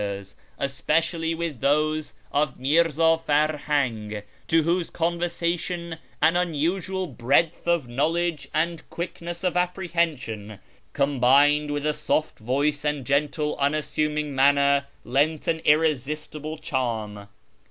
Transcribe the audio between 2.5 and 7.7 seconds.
Mi'rzii, Farhang, to whose conversation an unusual breadth